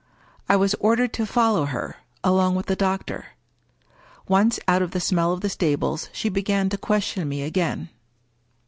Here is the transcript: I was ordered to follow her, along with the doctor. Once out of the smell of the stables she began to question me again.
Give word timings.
I 0.49 0.55
was 0.55 0.73
ordered 0.79 1.13
to 1.13 1.27
follow 1.27 1.65
her, 1.65 1.97
along 2.23 2.55
with 2.55 2.65
the 2.65 2.75
doctor. 2.75 3.33
Once 4.27 4.59
out 4.67 4.81
of 4.81 4.93
the 4.93 4.99
smell 4.99 5.31
of 5.31 5.41
the 5.41 5.47
stables 5.49 6.09
she 6.11 6.27
began 6.27 6.69
to 6.69 6.77
question 6.79 7.29
me 7.29 7.43
again. 7.43 7.87